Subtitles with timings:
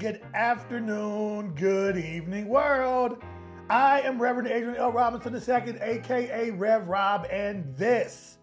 [0.00, 3.22] Good afternoon, good evening, world.
[3.68, 4.90] I am Reverend Adrian L.
[4.90, 8.38] Robinson II, aka Rev Rob, and this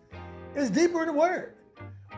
[0.56, 1.56] is Deeper in the Word,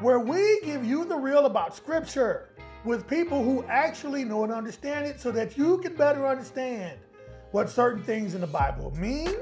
[0.01, 2.49] where we give you the real about Scripture
[2.83, 6.99] with people who actually know and understand it so that you can better understand
[7.51, 9.37] what certain things in the Bible mean,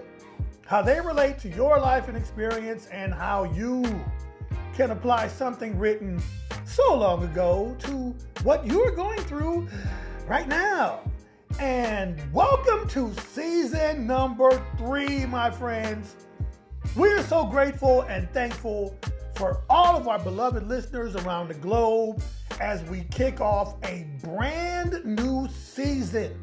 [0.68, 3.82] how they relate to your life and experience, and how you
[4.76, 6.22] can apply something written
[6.66, 9.68] so long ago to what you're going through
[10.28, 11.00] right now.
[11.60, 16.16] And welcome to season number three, my friends.
[16.96, 18.96] We are so grateful and thankful
[19.36, 22.22] for all of our beloved listeners around the globe
[22.60, 26.40] as we kick off a brand new season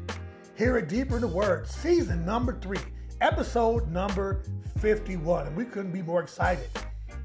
[0.57, 2.79] here at Deeper in the Word, season number three,
[3.21, 4.41] episode number
[4.79, 5.47] 51.
[5.47, 6.69] And we couldn't be more excited.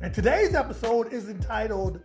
[0.02, 2.00] And today's episode is entitled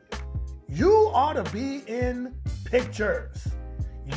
[0.68, 3.48] You Ought to Be in Pictures.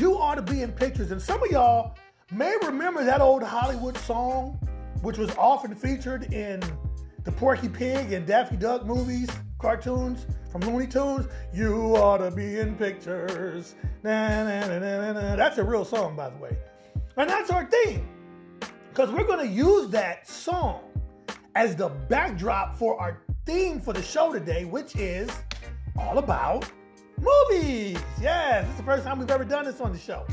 [0.01, 1.13] You Ought to Be in Pictures.
[1.13, 1.97] And some of y'all
[2.33, 4.59] may remember that old Hollywood song,
[5.03, 6.61] which was often featured in
[7.23, 11.29] the Porky Pig and Daffy Duck movies, cartoons from Looney Tunes.
[11.55, 13.77] You ought to be in pictures.
[14.03, 16.59] That's a real song, by the way.
[17.17, 18.09] And that's our theme.
[18.89, 20.81] Because we're going to use that song
[21.55, 25.31] as the backdrop for our theme for the show today, which is
[25.97, 26.71] all about
[27.19, 27.99] movies.
[28.21, 30.27] Yes, this is the first time we've ever done this on the show.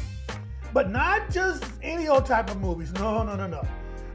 [0.73, 2.91] But not just any old type of movies.
[2.95, 3.66] No, no, no, no.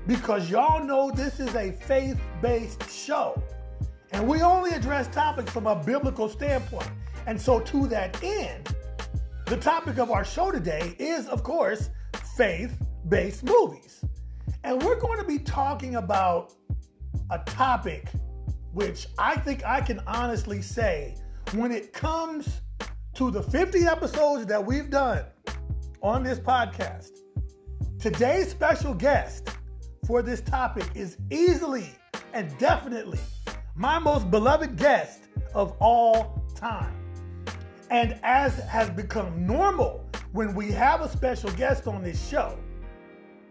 [0.06, 3.42] Because y'all know this is a faith based show.
[4.12, 6.90] And we only address topics from a biblical standpoint.
[7.26, 8.76] And so, to that end,
[9.46, 11.88] the topic of our show today is, of course,
[12.36, 12.76] faith
[13.08, 14.04] based movies.
[14.62, 16.52] And we're going to be talking about
[17.30, 18.10] a topic
[18.72, 21.16] which I think I can honestly say
[21.54, 22.60] when it comes
[23.14, 25.24] to the 50 episodes that we've done
[26.02, 27.10] on this podcast,
[27.98, 29.48] today's special guest
[30.06, 31.90] for this topic is easily
[32.32, 33.18] and definitely
[33.74, 36.94] my most beloved guest of all time.
[37.90, 42.56] And as has become normal when we have a special guest on this show,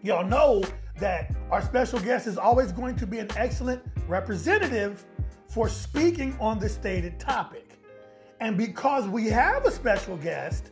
[0.02, 0.64] y'all know
[0.98, 5.06] that our special guest is always going to be an excellent representative
[5.50, 7.66] for speaking on the stated topic.
[8.40, 10.72] And because we have a special guest,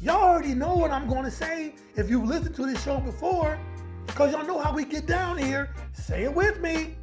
[0.00, 3.58] y'all already know what I'm going to say if you've listened to this show before,
[4.06, 5.74] because y'all know how we get down here.
[5.92, 6.94] Say it with me.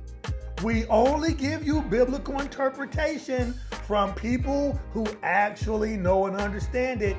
[0.63, 3.53] We only give you biblical interpretation
[3.85, 7.17] from people who actually know and understand it,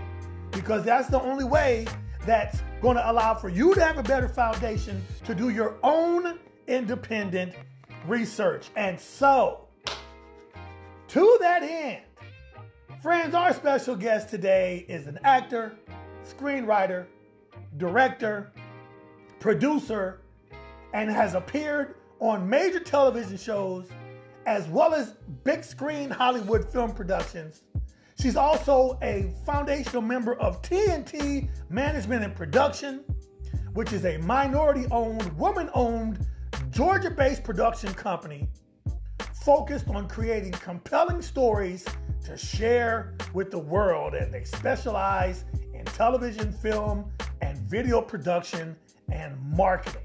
[0.52, 1.86] because that's the only way
[2.24, 6.38] that's going to allow for you to have a better foundation to do your own
[6.66, 7.52] independent
[8.06, 8.68] research.
[8.74, 9.65] And so,
[11.16, 12.02] to that end,
[13.00, 15.74] friends, our special guest today is an actor,
[16.28, 17.06] screenwriter,
[17.78, 18.52] director,
[19.40, 20.20] producer,
[20.92, 23.88] and has appeared on major television shows
[24.44, 27.62] as well as big screen Hollywood film productions.
[28.20, 33.04] She's also a foundational member of T&T Management and Production,
[33.72, 36.26] which is a minority owned, woman owned,
[36.70, 38.50] Georgia based production company
[39.46, 41.84] focused on creating compelling stories
[42.24, 44.12] to share with the world.
[44.14, 47.12] And they specialize in television, film,
[47.42, 48.74] and video production
[49.12, 50.02] and marketing.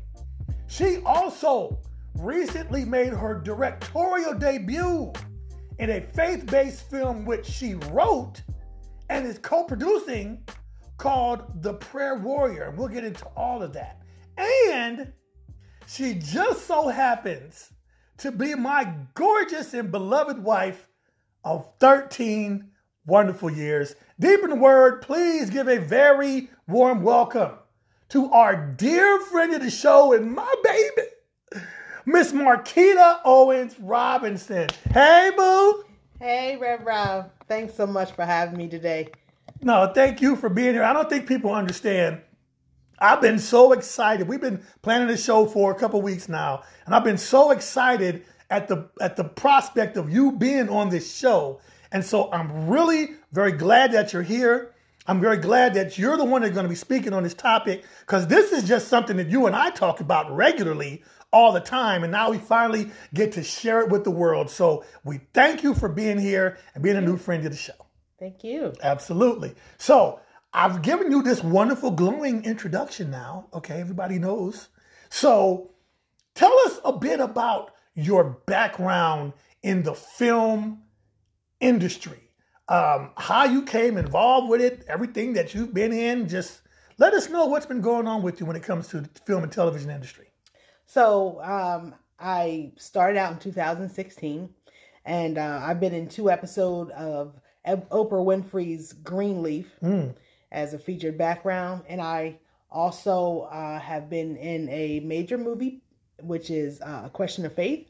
[0.67, 1.79] She also
[2.19, 5.11] recently made her directorial debut
[5.79, 8.43] in a faith based film which she wrote
[9.09, 10.45] and is co producing
[10.97, 12.75] called The Prayer Warrior.
[12.77, 14.03] We'll get into all of that.
[14.37, 15.11] And
[15.87, 17.70] she just so happens
[18.21, 20.87] to be my gorgeous and beloved wife
[21.43, 22.69] of 13
[23.07, 23.95] wonderful years.
[24.19, 27.53] Deep in the word, please give a very warm welcome
[28.09, 31.65] to our dear friend of the show and my baby,
[32.05, 34.69] Miss Marquita Owens Robinson.
[34.91, 35.83] Hey, boo.
[36.19, 37.31] Hey, Rev Rob.
[37.47, 39.09] Thanks so much for having me today.
[39.63, 40.83] No, thank you for being here.
[40.83, 42.21] I don't think people understand.
[43.01, 44.27] I've been so excited.
[44.27, 48.23] We've been planning the show for a couple weeks now, and I've been so excited
[48.49, 51.59] at the at the prospect of you being on this show.
[51.91, 54.73] And so I'm really very glad that you're here.
[55.07, 57.83] I'm very glad that you're the one that's going to be speaking on this topic
[58.01, 61.03] because this is just something that you and I talk about regularly
[61.33, 62.03] all the time.
[62.03, 64.49] And now we finally get to share it with the world.
[64.49, 67.73] So we thank you for being here and being a new friend of the show.
[68.19, 68.73] Thank you.
[68.83, 69.55] Absolutely.
[69.79, 70.19] So
[70.53, 73.47] I've given you this wonderful, glowing introduction now.
[73.53, 74.67] Okay, everybody knows.
[75.09, 75.71] So
[76.35, 79.33] tell us a bit about your background
[79.63, 80.83] in the film
[81.59, 82.31] industry.
[82.71, 86.27] um, how you came involved with it, everything that you've been in.
[86.29, 86.61] Just
[86.97, 89.43] let us know what's been going on with you when it comes to the film
[89.43, 90.27] and television industry.
[90.85, 94.49] So um, I started out in 2016,
[95.05, 100.15] and uh, I've been in two episodes of Oprah Winfrey's Greenleaf mm.
[100.51, 102.39] As a featured background, and I
[102.69, 105.81] also uh, have been in a major movie,
[106.21, 107.87] which is uh, A Question of Faith.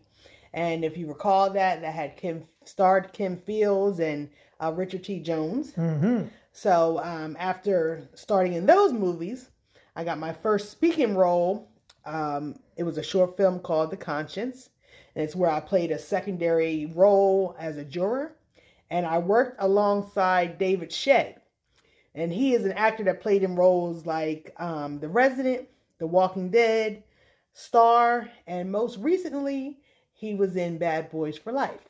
[0.54, 4.30] And if you recall that, that had Kim starred Kim Fields and
[4.60, 5.20] uh, Richard T.
[5.20, 5.72] Jones.
[5.74, 6.28] Mm-hmm.
[6.52, 9.50] So um, after starting in those movies,
[9.96, 11.70] I got my first speaking role.
[12.06, 14.70] Um, it was a short film called The Conscience,
[15.16, 18.36] and it's where I played a secondary role as a juror.
[18.90, 21.38] And I worked alongside David Shea,
[22.14, 25.68] and he is an actor that played in roles like um, The Resident,
[25.98, 27.04] The Walking Dead,
[27.54, 29.80] Star, and most recently,
[30.14, 31.90] he was in Bad Boys for Life.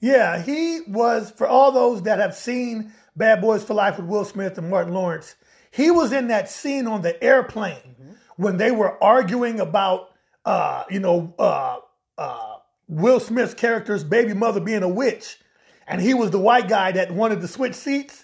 [0.00, 4.24] Yeah, he was, for all those that have seen Bad Boys for Life with Will
[4.24, 5.36] Smith and Martin Lawrence,
[5.70, 8.12] he was in that scene on the airplane mm-hmm.
[8.36, 10.10] when they were arguing about,
[10.44, 11.78] uh, you know, uh,
[12.18, 12.56] uh,
[12.88, 15.38] Will Smith's character's baby mother being a witch.
[15.86, 18.23] And he was the white guy that wanted to switch seats.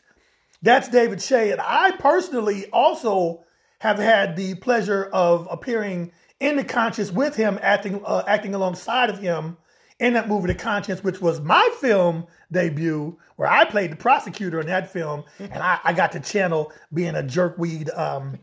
[0.63, 1.53] That's David Shea.
[1.53, 3.45] And I personally also
[3.79, 9.11] have had the pleasure of appearing in The Conscience with him, acting, uh, acting alongside
[9.11, 9.57] of him
[9.99, 14.61] in that movie, The Conscience, which was my film debut, where I played the prosecutor
[14.61, 15.25] in that film.
[15.39, 18.39] And I, I got to channel being a jerkweed um,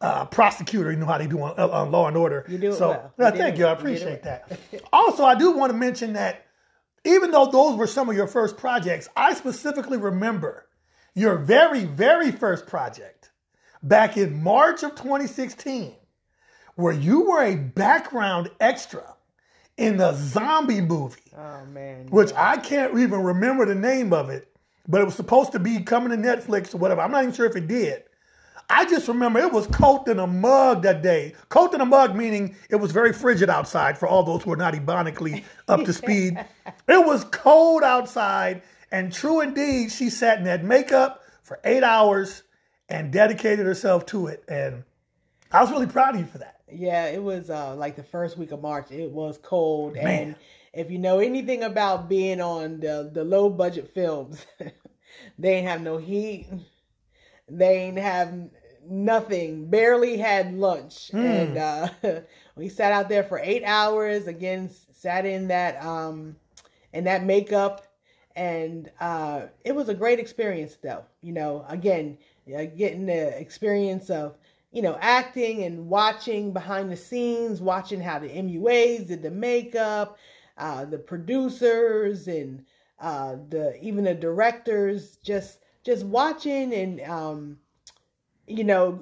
[0.00, 0.90] uh, prosecutor.
[0.90, 2.44] You know how they do on, uh, on Law and Order.
[2.48, 3.32] You do so, well.
[3.32, 3.66] You thank you.
[3.66, 4.50] I appreciate that.
[4.92, 6.46] also, I do want to mention that
[7.04, 10.66] even though those were some of your first projects, I specifically remember
[11.14, 13.30] your very, very first project
[13.82, 15.94] back in March of 2016,
[16.76, 19.14] where you were a background extra
[19.76, 21.20] in the zombie movie.
[21.36, 22.06] Oh, man.
[22.08, 24.48] Which I can't even remember the name of it,
[24.88, 27.00] but it was supposed to be coming to Netflix or whatever.
[27.00, 28.04] I'm not even sure if it did.
[28.70, 31.34] I just remember it was cold in a mug that day.
[31.50, 34.56] Cold in a mug meaning it was very frigid outside for all those who are
[34.56, 36.42] not ebonically up to speed.
[36.88, 38.62] it was cold outside
[38.92, 42.42] and true indeed, she sat in that makeup for eight hours
[42.90, 44.44] and dedicated herself to it.
[44.48, 44.84] And
[45.50, 46.60] I was really proud of you for that.
[46.70, 48.90] Yeah, it was uh, like the first week of March.
[48.90, 49.94] It was cold.
[49.94, 50.06] Man.
[50.06, 50.36] And
[50.74, 54.44] if you know anything about being on the, the low budget films,
[55.38, 56.48] they ain't have no heat.
[57.48, 58.32] They ain't have
[58.86, 61.10] nothing, barely had lunch.
[61.12, 61.24] Mm.
[61.24, 62.20] And uh,
[62.56, 64.26] we sat out there for eight hours.
[64.26, 66.36] Again, sat in that um,
[66.92, 67.86] in that makeup
[68.36, 72.16] and uh, it was a great experience though you know again
[72.56, 74.36] uh, getting the experience of
[74.72, 80.18] you know acting and watching behind the scenes watching how the muas did the makeup
[80.58, 82.64] uh, the producers and
[83.00, 87.58] uh, the even the directors just just watching and um,
[88.46, 89.00] you know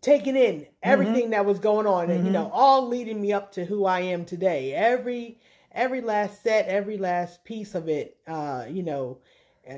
[0.00, 1.30] taking in everything mm-hmm.
[1.32, 2.12] that was going on mm-hmm.
[2.12, 2.54] and you know mm-hmm.
[2.54, 5.38] all leading me up to who i am today every
[5.72, 9.18] every last set, every last piece of it, uh, you know,
[9.70, 9.74] uh,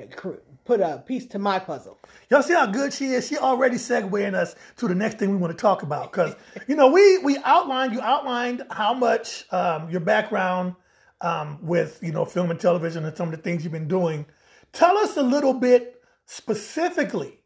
[0.63, 1.99] put a piece to my puzzle.
[2.29, 3.27] Y'all see how good she is?
[3.27, 6.11] She already segueing us to the next thing we want to talk about.
[6.11, 6.35] Because,
[6.67, 10.75] you know, we we outlined, you outlined how much um, your background
[11.21, 14.25] um, with, you know, film and television and some of the things you've been doing.
[14.71, 17.39] Tell us a little bit specifically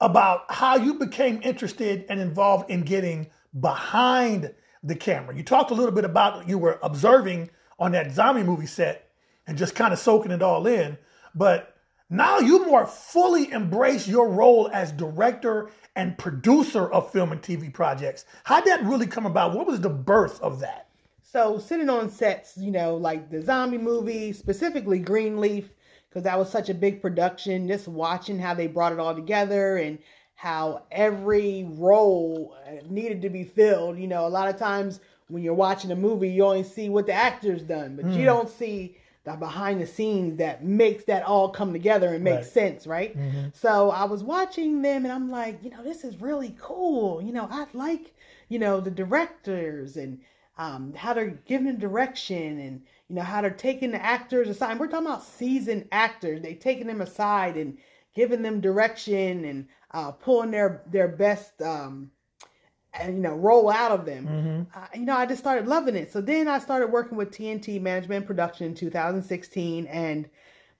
[0.00, 3.28] about how you became interested and involved in getting
[3.58, 5.36] behind the camera.
[5.36, 7.50] You talked a little bit about you were observing
[7.80, 9.10] on that zombie movie set
[9.46, 10.96] and just kind of soaking it all in.
[11.34, 11.74] But
[12.08, 17.72] now you more fully embrace your role as director and producer of film and TV
[17.72, 18.26] projects.
[18.44, 19.54] How'd that really come about?
[19.54, 20.88] What was the birth of that?
[21.22, 25.74] So sitting on sets, you know, like the zombie movie, specifically Greenleaf,
[26.08, 29.76] because that was such a big production, just watching how they brought it all together
[29.76, 30.00] and
[30.34, 33.98] how every role uh, needed to be filled.
[33.98, 34.98] You know, a lot of times
[35.30, 38.12] when you're watching a movie, you only see what the actor's done, but mm.
[38.12, 38.26] you hmm.
[38.26, 42.44] don't see the behind the scenes that makes that all come together and make right.
[42.44, 43.16] sense, right?
[43.16, 43.48] Mm-hmm.
[43.52, 47.20] So I was watching them and I'm like, you know, this is really cool.
[47.20, 48.14] You know, I like,
[48.48, 50.20] you know, the directors and
[50.56, 54.78] um, how they're giving direction and, you know, how they're taking the actors aside.
[54.78, 56.40] We're talking about seasoned actors.
[56.40, 57.76] They taking them aside and
[58.14, 62.10] giving them direction and uh, pulling their, their best, um,
[62.94, 64.26] and you know roll out of them.
[64.26, 64.78] Mm-hmm.
[64.78, 66.12] uh, you know i just started loving it.
[66.12, 70.28] So then i started working with T&T management production in 2016 and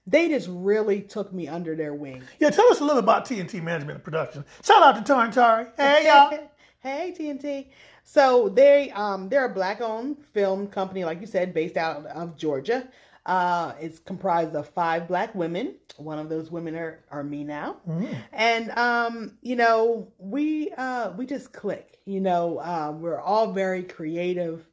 [0.07, 2.23] they just really took me under their wing.
[2.39, 4.43] Yeah tell us a little about T&T management production.
[4.63, 5.65] Shout out to Tara and Tori.
[5.77, 6.47] hey y'all.
[6.83, 7.69] Hey T&T
[8.03, 12.35] so they um they're a black owned film company like you said based out of
[12.35, 12.87] georgia
[13.25, 15.75] Uh, it's comprised of five black women.
[15.97, 17.77] One of those women are, are me now.
[17.87, 18.15] Mm.
[18.33, 21.99] And um, you know, we uh we just click.
[22.05, 24.67] You know, uh, we're all very creative,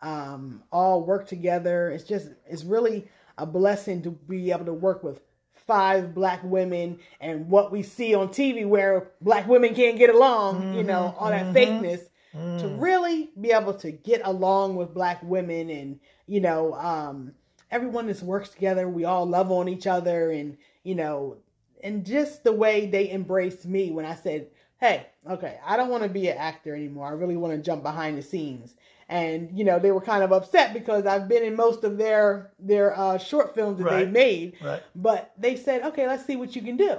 [0.00, 1.90] um, all work together.
[1.90, 5.20] It's just it's really a blessing to be able to work with
[5.54, 10.74] five black women and what we see on TV where black women can't get along,
[10.74, 11.54] you know, all that mhm.
[11.54, 12.60] fakeness Mm.
[12.60, 17.34] to really be able to get along with black women and you know um
[17.72, 21.36] everyone just works together we all love on each other and you know
[21.82, 24.46] and just the way they embraced me when i said
[24.78, 27.82] hey okay i don't want to be an actor anymore i really want to jump
[27.82, 28.76] behind the scenes
[29.08, 32.52] and you know they were kind of upset because i've been in most of their
[32.60, 34.04] their uh short films that Right.
[34.04, 34.82] they made Right.
[34.94, 36.98] but they said, okay, let's see what you can do.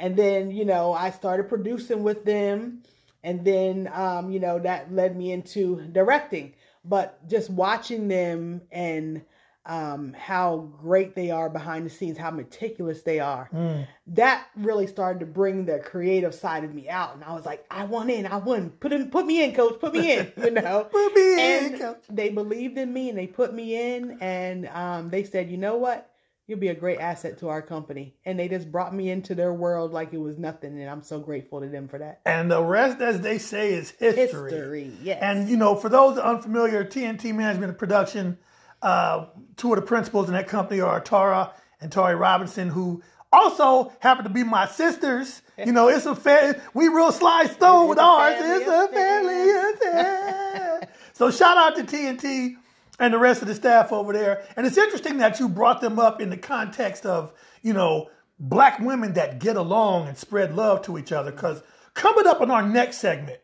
[0.00, 2.82] And then, you know, I started producing with them.
[3.22, 6.54] And then, um, you know, that led me into directing.
[6.84, 9.22] But just watching them and
[9.66, 13.86] um, how great they are behind the scenes, how meticulous they are, Mm.
[14.08, 17.14] that really started to bring the creative side of me out.
[17.14, 19.80] And I was like, I want in, I want, put in, put me in, coach,
[19.80, 20.84] put me in, you know.
[20.92, 22.02] Put me in, coach.
[22.10, 25.76] they believed in me and they put me in and um, they said, you know
[25.76, 26.10] what?
[26.46, 28.16] You'll be a great asset to our company.
[28.26, 30.78] And they just brought me into their world like it was nothing.
[30.78, 32.20] And I'm so grateful to them for that.
[32.26, 34.50] And the rest, as they say, is history.
[34.52, 35.20] History, yes.
[35.22, 38.36] And you know, for those unfamiliar, T&T Management Production,
[38.84, 39.26] uh,
[39.56, 44.24] two of the principals in that company are Tara and Tori Robinson, who also happen
[44.24, 45.42] to be my sisters.
[45.58, 48.36] You know, it's a fa- we real sly stone with ours.
[48.36, 50.88] family It's a family affair.
[51.14, 52.56] so shout out to T&T
[53.00, 54.44] and the rest of the staff over there.
[54.56, 58.80] And it's interesting that you brought them up in the context of, you know, black
[58.80, 61.30] women that get along and spread love to each other.
[61.30, 61.62] Because
[61.94, 63.40] coming up in our next segment,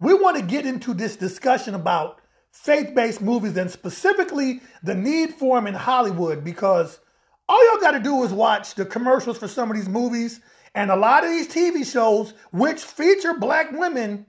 [0.00, 2.20] we want to get into this discussion about
[2.54, 7.00] faith based movies and specifically the need for them in Hollywood because
[7.48, 10.40] all y'all got to do is watch the commercials for some of these movies
[10.74, 14.24] and a lot of these TV shows, which feature black women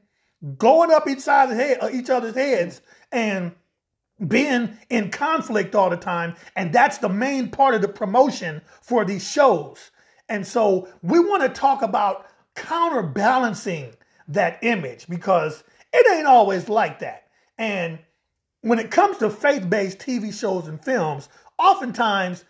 [0.58, 3.54] going up each the head, uh, each other's heads and
[4.28, 6.36] being in conflict all the time.
[6.56, 9.92] And that's the main part of the promotion for these shows.
[10.28, 13.94] And so we want to talk about counterbalancing
[14.28, 15.64] that image because
[15.94, 17.28] it ain't always like that.
[17.58, 18.00] And
[18.66, 21.30] when it comes to faith based TV shows and films,
[21.60, 22.44] oftentimes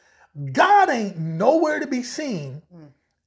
[0.53, 2.61] God ain't nowhere to be seen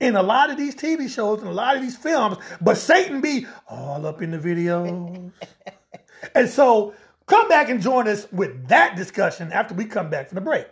[0.00, 3.20] in a lot of these TV shows and a lot of these films, but Satan
[3.20, 5.30] be all up in the videos.
[6.34, 6.94] and so
[7.26, 10.66] come back and join us with that discussion after we come back from the break.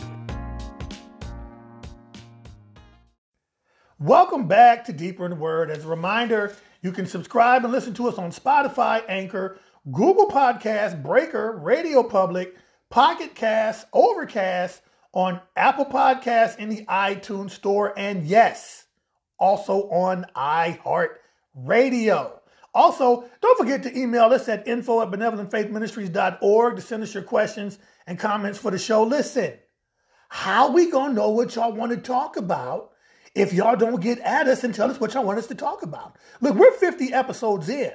[4.00, 5.70] Welcome back to Deeper in the Word.
[5.70, 9.58] As a reminder, you can subscribe and listen to us on Spotify, Anchor,
[9.92, 12.54] Google Podcasts, Breaker, Radio Public,
[12.88, 14.82] Pocket Cast, Overcast,
[15.12, 18.84] on Apple Podcasts in the iTunes Store, and yes,
[19.38, 21.16] also on iHeart
[21.54, 22.40] Radio.
[22.72, 27.78] Also, don't forget to email us at info at benevolentfaithministries.org to send us your questions
[28.06, 29.02] and comments for the show.
[29.02, 29.54] Listen,
[30.28, 32.89] how we gonna know what y'all want to talk about
[33.34, 35.82] if y'all don't get at us and tell us what y'all want us to talk
[35.82, 36.16] about?
[36.40, 37.92] Look, we're 50 episodes in,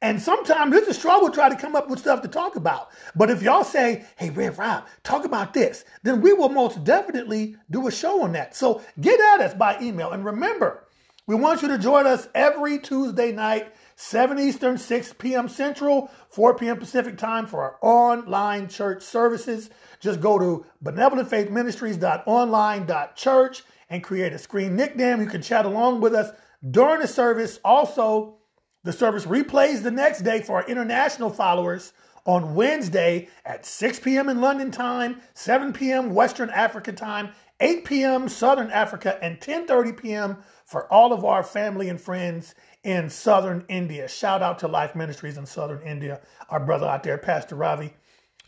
[0.00, 2.88] And sometimes it's a struggle try to come up with stuff to talk about.
[3.14, 7.54] But if y'all say, hey, Rev Rob, talk about this, then we will most definitely
[7.70, 8.56] do a show on that.
[8.56, 10.10] So get at us by email.
[10.10, 10.88] And remember,
[11.28, 15.48] we want you to join us every Tuesday night, 7 Eastern, 6 p.m.
[15.48, 16.78] Central, 4 p.m.
[16.78, 19.70] Pacific time for our online church services.
[20.00, 23.62] Just go to benevolentfaithministries.online.church
[23.92, 25.20] and create a screen nickname.
[25.20, 26.30] You can chat along with us
[26.70, 27.60] during the service.
[27.62, 28.38] Also,
[28.84, 31.92] the service replays the next day for our international followers
[32.24, 34.30] on Wednesday at 6 p.m.
[34.30, 36.14] in London time, 7 p.m.
[36.14, 38.28] Western Africa time, 8 p.m.
[38.30, 40.38] Southern Africa, and 10:30 p.m.
[40.64, 44.08] for all of our family and friends in Southern India.
[44.08, 47.92] Shout out to Life Ministries in Southern India, our brother out there, Pastor Ravi.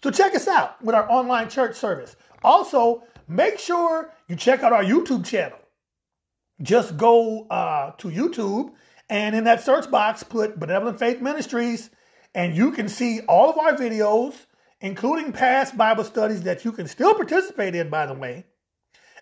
[0.03, 2.17] So check us out with our online church service.
[2.43, 5.59] Also, make sure you check out our YouTube channel.
[6.63, 8.73] Just go uh, to YouTube
[9.09, 11.91] and in that search box, put Benevolent Faith Ministries,
[12.35, 14.35] and you can see all of our videos,
[14.81, 18.45] including past Bible studies that you can still participate in, by the way,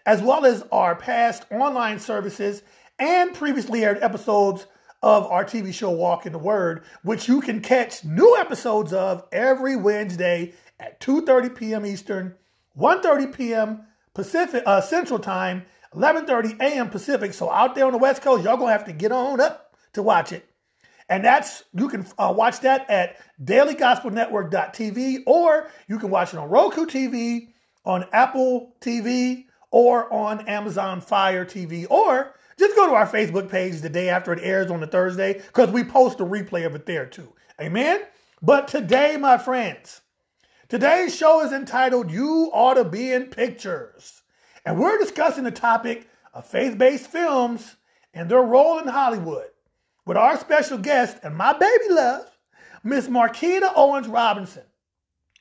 [0.07, 2.63] as well as our past online services
[2.99, 4.67] and previously aired episodes
[5.03, 9.25] of our TV show Walk in the Word, which you can catch new episodes of
[9.33, 11.85] every Wednesday at 2:30 p.m.
[11.85, 12.37] Eastern,
[12.79, 13.85] 1:30 p.m.
[14.15, 15.65] Pacific uh, Central Time,
[15.95, 16.91] 11:30 a.m.
[16.91, 17.35] Pacific.
[17.35, 20.03] So out there on the West Coast, y'all gonna have to get on up to
[20.03, 20.49] watch it.
[21.09, 26.49] And that's you can uh, watch that at dailygospelnetwork.tv or you can watch it on
[26.49, 27.49] Roku TV,
[27.85, 33.81] on Apple TV, or on Amazon Fire TV, or just go to our Facebook page
[33.81, 36.87] the day after it airs on the Thursday because we post a replay of it
[36.87, 37.33] there too.
[37.61, 38.03] Amen.
[38.41, 40.01] But today, my friends,
[40.73, 44.23] today's show is entitled You Ought to Be in Pictures.
[44.65, 47.77] And we're discussing the topic of faith based films
[48.15, 49.49] and their role in Hollywood
[50.07, 52.25] with our special guest and my baby love,
[52.83, 54.63] Miss Marquita Owens Robinson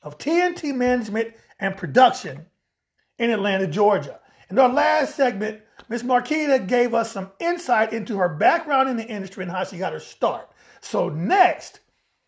[0.02, 2.44] of T&T Management and Production
[3.18, 4.20] in Atlanta, Georgia.
[4.50, 9.06] In our last segment, Miss Marquita gave us some insight into her background in the
[9.06, 10.50] industry and how she got her start.
[10.82, 11.80] So, next,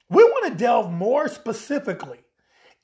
[0.09, 2.24] we want to delve more specifically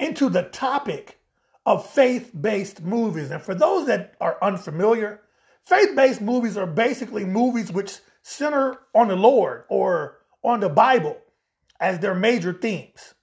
[0.00, 1.20] into the topic
[1.66, 3.30] of faith based movies.
[3.30, 5.20] And for those that are unfamiliar,
[5.66, 11.18] faith based movies are basically movies which center on the Lord or on the Bible
[11.78, 13.14] as their major themes.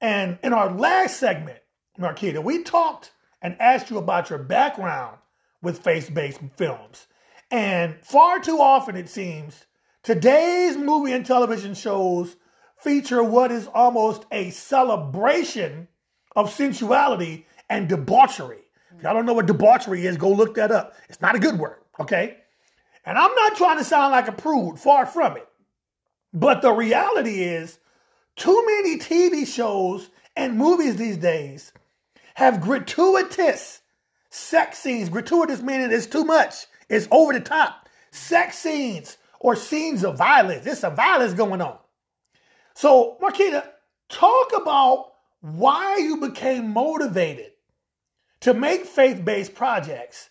[0.00, 1.58] And in our last segment,
[1.98, 5.18] Marquita, we talked and asked you about your background
[5.60, 7.08] with faith based films.
[7.50, 9.66] And far too often, it seems,
[10.02, 12.36] today's movie and television shows
[12.78, 15.88] feature what is almost a celebration
[16.36, 18.58] of sensuality and debauchery.
[18.96, 20.94] If y'all don't know what debauchery is, go look that up.
[21.08, 22.38] It's not a good word, okay?
[23.04, 25.48] And I'm not trying to sound like a prude, far from it.
[26.32, 27.78] But the reality is,
[28.36, 31.72] too many TV shows and movies these days
[32.34, 33.80] have gratuitous
[34.30, 35.08] sex scenes.
[35.08, 37.88] Gratuitous meaning it's too much, it's over the top.
[38.10, 40.64] Sex scenes or scenes of violence.
[40.64, 41.78] There's some violence going on.
[42.74, 43.64] So, Marquita,
[44.08, 45.11] talk about
[45.42, 47.50] why you became motivated
[48.40, 50.30] to make faith based projects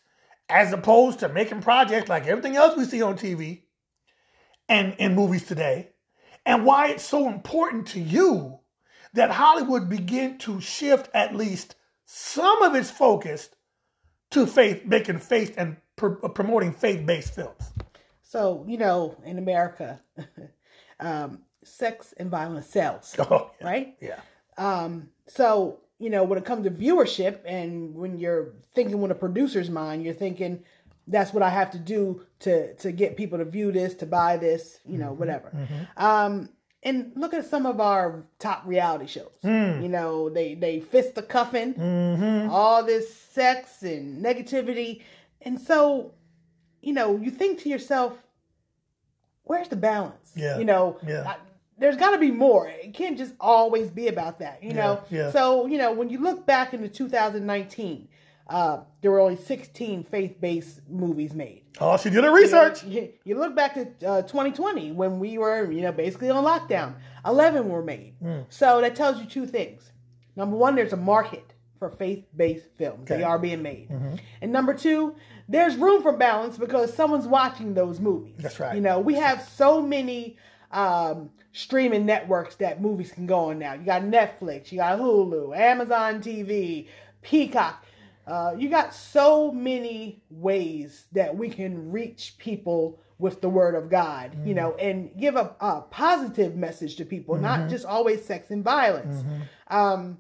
[0.50, 3.62] as opposed to making projects like everything else we see on TV
[4.68, 5.90] and in movies today,
[6.46, 8.60] and why it's so important to you
[9.14, 13.50] that Hollywood begin to shift at least some of its focus
[14.32, 17.74] to faith, making faith and pr- promoting faith based films.
[18.22, 20.02] So, you know, in America,
[21.02, 23.68] um, sex and violence sells, oh, yeah.
[23.68, 23.96] right?
[24.02, 24.20] Yeah.
[24.58, 29.16] Um, so you know, when it comes to viewership and when you're thinking with a
[29.16, 30.64] producer's mind, you're thinking
[31.06, 34.38] that's what I have to do to to get people to view this, to buy
[34.38, 35.50] this, you know, mm-hmm, whatever.
[35.50, 36.04] Mm-hmm.
[36.04, 36.50] Um,
[36.84, 39.38] and look at some of our top reality shows.
[39.44, 39.84] Mm.
[39.84, 42.50] You know, they they fist the cuffing, mm-hmm.
[42.50, 45.04] all this sex and negativity,
[45.44, 46.16] and so,
[46.82, 48.18] you know, you think to yourself,
[49.44, 50.32] where's the balance?
[50.36, 50.58] Yeah.
[50.58, 51.28] You know, yeah.
[51.28, 51.36] I,
[51.82, 52.68] there's got to be more.
[52.68, 55.02] It can't just always be about that, you know.
[55.10, 55.32] Yeah, yeah.
[55.32, 58.08] So you know, when you look back into 2019,
[58.48, 61.64] uh, there were only 16 faith-based movies made.
[61.80, 62.84] Oh, she did her research.
[62.84, 66.44] You, know, you look back to uh, 2020 when we were, you know, basically on
[66.44, 66.96] lockdown.
[67.26, 68.16] 11 were made.
[68.22, 68.46] Mm.
[68.50, 69.92] So that tells you two things.
[70.36, 73.10] Number one, there's a market for faith-based films.
[73.10, 73.18] Okay.
[73.18, 73.90] They are being made.
[73.90, 74.16] Mm-hmm.
[74.42, 75.16] And number two,
[75.50, 78.36] there's room for balance because someone's watching those movies.
[78.38, 78.76] That's right.
[78.76, 80.38] You know, we have so many
[80.72, 83.74] um, streaming networks that movies can go on now.
[83.74, 86.88] You got Netflix, you got Hulu, Amazon TV,
[87.22, 87.86] Peacock.
[88.28, 93.90] Uh, you got so many ways that we can reach people with the word of
[93.90, 98.50] God, you know, and give a, a positive message to people, not just always sex
[98.50, 99.24] and violence.
[99.68, 100.20] Um,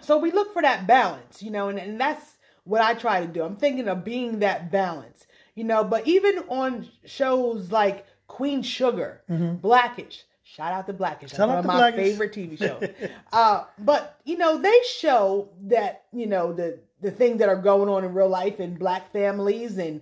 [0.00, 3.26] so we look for that balance, you know, and, and that's what I try to
[3.26, 3.42] do.
[3.42, 8.06] I'm thinking of being that balance, you know, but even on shows like
[8.38, 11.36] Queen Sugar, Blackish, shout out to Blackish, Mm-hmm.
[11.42, 12.04] Shout one of my Blackish.
[12.04, 12.88] favorite TV shows.
[13.32, 17.88] uh, but you know, they show that, you know, the the things that are going
[17.88, 20.00] on in real life in black families and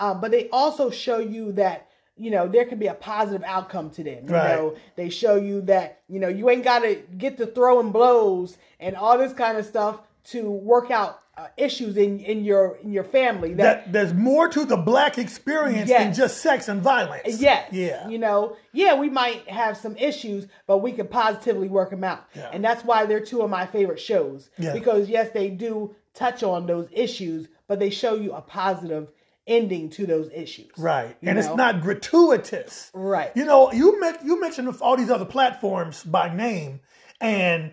[0.00, 3.90] um, but they also show you that you know there can be a positive outcome
[3.90, 4.28] to them.
[4.28, 4.54] You Right.
[4.54, 8.58] know, they show you that you know you ain't got to get to throwing blows
[8.80, 12.92] and all this kind of stuff to work out uh, issues in in your in
[12.92, 13.54] your family.
[13.54, 17.40] That, That there's more to the black experience than just sex and violence.
[17.40, 18.08] yes, Yeah.
[18.08, 22.24] you know, yeah, we might have some issues, but we can positively work them out,
[22.34, 22.50] Yeah.
[22.52, 24.50] and that's why they're two of my favorite shows.
[24.58, 24.72] Yeah.
[24.72, 29.12] Because yes, they do touch on those issues, but they show you a positive
[29.46, 30.70] ending to those issues.
[30.76, 31.16] Right.
[31.22, 32.90] And it's not gratuitous.
[32.92, 33.30] Right.
[33.36, 36.80] You know, you men- you mentioned all these other platforms by name,
[37.20, 37.72] and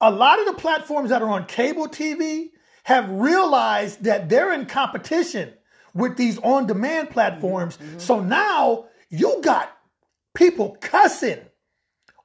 [0.00, 2.50] a lot of the platforms that are on cable TV
[2.84, 5.52] have realized that they're in competition
[5.94, 7.76] with these on-demand platforms.
[7.76, 7.98] Mm-hmm.
[7.98, 9.76] So now you got
[10.34, 11.40] people cussing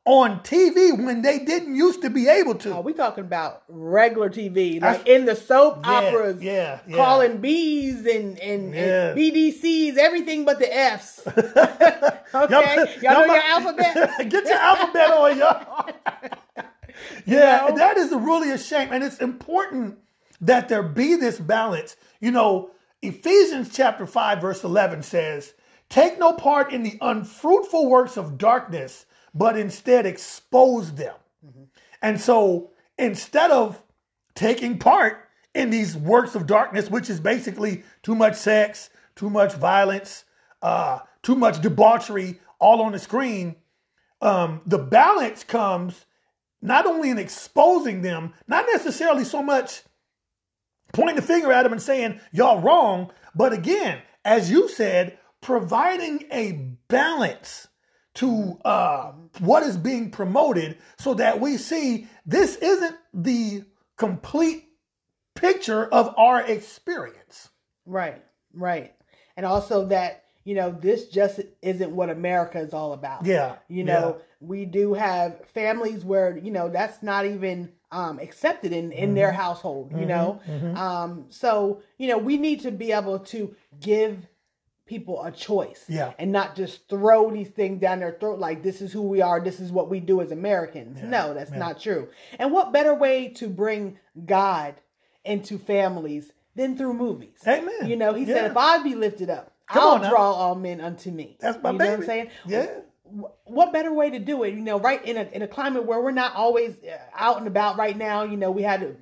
[0.05, 2.75] on TV when they didn't used to be able to.
[2.75, 6.41] Are we talking about regular TV, like in the soap Yeah, operas?
[6.43, 6.95] yeah, yeah.
[6.95, 9.09] calling B's and, and, Yeah.
[9.09, 11.25] and BDCs, everything but the F's.
[11.27, 14.29] okay, y'all, know might- your alphabet.
[14.29, 15.89] Get your alphabet on, y'all.
[17.25, 17.75] yeah, know?
[17.75, 18.89] that is really a shame.
[18.91, 19.97] And it's important
[20.41, 21.95] that there be this balance.
[22.19, 25.53] You know, Ephesians chapter 5, verse 11 says,
[25.89, 31.15] Take no part in the unfruitful works of darkness, but instead expose them.
[32.01, 33.81] And so instead of
[34.35, 39.53] taking part in these works of darkness, which is basically too much sex, too much
[39.53, 40.25] violence,
[40.61, 43.55] uh, too much debauchery all on the screen,
[44.21, 46.05] um, the balance comes
[46.65, 49.83] not only in exposing them, not necessarily so much
[50.93, 56.25] pointing the finger at them and saying, y'all wrong, but again, as you said, providing
[56.31, 56.53] a
[56.87, 57.67] balance
[58.15, 63.63] to uh, what is being promoted so that we see this isn't the
[63.97, 64.63] complete
[65.35, 67.49] picture of our experience.
[67.85, 68.23] Right,
[68.53, 68.93] right.
[69.35, 73.25] And also that, you know, this just isn't what America is all about.
[73.25, 78.71] Yeah, You know, we do have families where, you know, that's not even um, accepted
[78.73, 79.37] in, in their Mm-hmm.
[79.41, 80.39] household, you know?
[80.75, 84.27] Um, so, you know, we need to be able to give
[84.85, 86.13] people a choice Yeah.
[86.19, 89.39] and not just throw these things down their throat like this is who we are
[89.39, 93.29] this is what we do as americans no that's not true and what better way
[93.29, 94.75] to bring god
[95.23, 97.73] into families than through movies Amen.
[97.89, 98.35] you know he Yeah.
[98.35, 101.57] said if i be lifted up Come i'll on draw all men unto me That's
[101.63, 102.01] my you know what baby.
[102.03, 102.67] i'm saying Yeah.
[103.05, 105.85] Wh- what better way to do it you know right in a in a climate
[105.85, 108.95] where we're not always uh, out and about right now you know we had to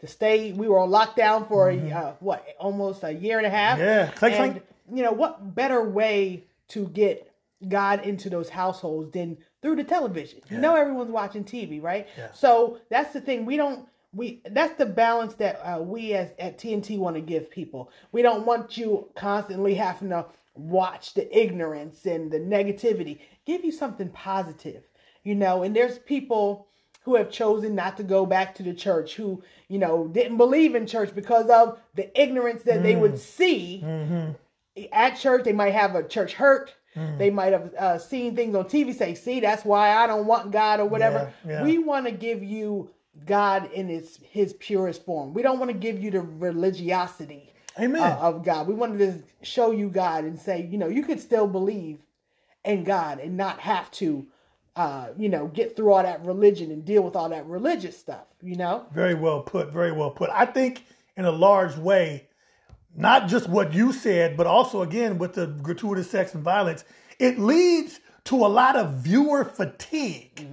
[0.00, 3.50] to stay we were on lockdown for a, uh, what almost a year and a
[3.50, 3.86] half Mm-hmm.
[3.86, 4.06] Yeah.
[4.12, 4.66] Click, and click.
[4.92, 7.30] you know what better way to get
[7.68, 12.32] god into those households than through the television you know everyone's watching tv right Yeah.
[12.32, 16.56] so that's the thing we don't we that's the balance that uh, we as at
[16.58, 22.04] T&T want to give people we don't want you constantly having to watch the ignorance
[22.06, 24.90] and the negativity give you something positive
[25.22, 26.66] you know and there's people
[27.04, 30.74] who have chosen not to go back to the church who you know didn't believe
[30.74, 33.84] in church because of the ignorance that they would see.
[34.92, 36.74] At church they might have a church hurt.
[37.18, 40.52] They might have uh, seen things on tv say see that's why i don't want
[40.52, 41.32] god or whatever.
[41.44, 41.62] Yeah, yeah.
[41.64, 42.90] we want to give you
[43.26, 45.34] god in his his purest form.
[45.34, 48.00] We don't want to give you the religiosity Amen.
[48.00, 48.68] uh, of god.
[48.68, 51.98] We want to just show you god and say you know you could still believe
[52.64, 54.26] in god and not have to
[54.76, 58.26] uh, you know get through all that religion and deal with all that religious stuff
[58.42, 59.72] you know Very well put.
[59.72, 60.30] Very well put.
[60.30, 60.84] I think
[61.16, 62.26] in a large way,
[62.96, 66.84] not just what you said, but also again with the gratuitous sex and violence,
[67.20, 70.46] it leads to a lot of viewer fatigue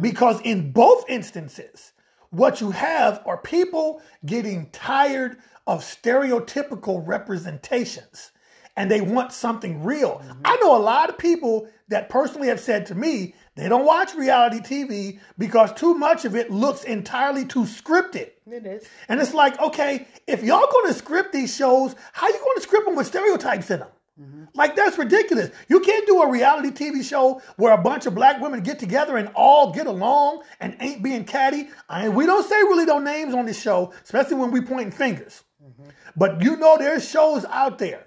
[0.00, 1.92] because in both instances,
[2.30, 8.30] what you have are people getting tired of stereotypical representations
[8.76, 10.22] and they want something real.
[10.44, 14.14] I know a lot of people that personally have said to me they don't watch
[14.14, 18.30] reality TV because too much of it looks entirely too scripted.
[18.46, 22.38] it is And it's like, okay, if y'all going to script these shows, how you
[22.38, 23.88] going to script them with stereotypes in them?
[24.20, 24.44] Mm-hmm.
[24.54, 25.50] Like that's ridiculous.
[25.68, 29.16] You can't do a reality TV show where a bunch of black women get together
[29.16, 31.68] and all get along and ain't being catty.
[31.88, 35.42] I we don't say really no names on this show, especially when we pointing fingers.
[35.64, 35.90] Mm-hmm.
[36.16, 38.06] But you know there's shows out there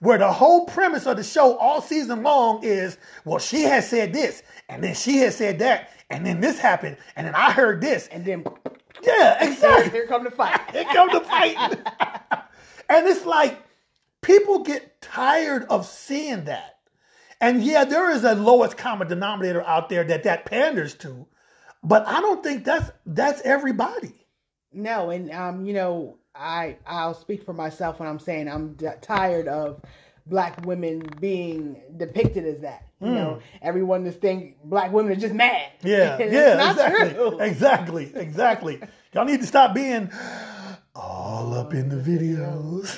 [0.00, 4.12] where the whole premise of the show all season long is, well, she has said
[4.12, 7.80] this, and then she has said that, and then this happened, and then I heard
[7.80, 8.44] this, And then
[9.02, 9.90] yeah, exactly.
[9.90, 10.60] here come the fight.
[10.72, 11.56] Here come the fight.
[12.88, 13.62] and it's like
[14.22, 16.78] people get tired of seeing that.
[17.40, 21.26] And yeah, there is a lowest common denominator out there that that panders to,
[21.82, 24.26] but I don't think that's that's everybody.
[24.72, 28.88] No, and um, you know, I I'll speak for myself when I'm saying I'm d-
[29.00, 29.80] tired of
[30.26, 32.82] black women being depicted as that.
[33.00, 35.70] You know, everyone just think black women are just mad.
[35.82, 35.88] Hmm.
[35.88, 37.40] Yeah, yeah, exactly, true.
[37.40, 38.80] exactly, exactly.
[39.12, 40.10] Y'all need to stop being
[40.94, 42.96] all up in the videos.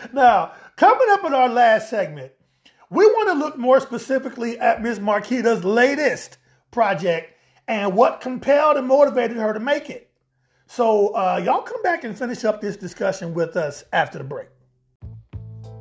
[0.14, 2.32] now, coming up in our last segment,
[2.88, 4.98] we want to look more specifically at Ms.
[4.98, 6.38] Marquita's latest
[6.70, 7.34] project
[7.66, 10.07] and what compelled and motivated her to make it.
[10.70, 14.48] So, uh, y'all come back and finish up this discussion with us after the break.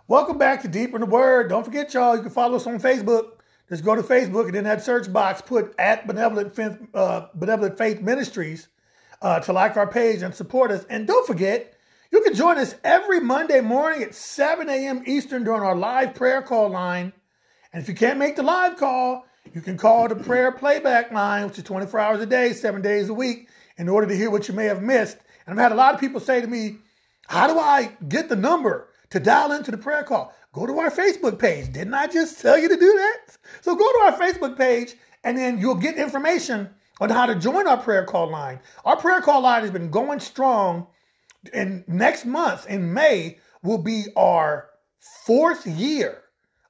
[0.07, 1.49] Welcome back to Deeper in the Word.
[1.49, 3.39] Don't forget, y'all, you can follow us on Facebook.
[3.71, 7.79] Just go to Facebook and in that search box, put at Benevolent Faith, uh, Benevolent
[7.79, 8.69] Faith Ministries
[9.23, 10.85] uh, to like our page and support us.
[10.91, 11.79] And don't forget,
[12.11, 15.05] you can join us every Monday morning at 7 a.m.
[15.07, 17.11] Eastern during our live prayer call line.
[17.73, 21.47] And if you can't make the live call, you can call the prayer playback line,
[21.47, 24.49] which is 24 hours a day, seven days a week, in order to hear what
[24.49, 25.17] you may have missed.
[25.47, 26.77] And I've had a lot of people say to me,
[27.27, 30.35] How do I get the number to dial into the prayer call?
[30.53, 31.73] Go to our Facebook page.
[31.73, 33.39] Didn't I just tell you to do that?
[33.61, 36.69] So go to our Facebook page and then you'll get information
[37.01, 38.61] on how to join our prayer call line.
[38.85, 40.89] Our prayer call line has been going strong.
[41.53, 44.69] And next month in May will be our
[45.25, 46.23] fourth year